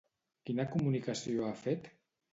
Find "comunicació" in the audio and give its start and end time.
0.71-1.47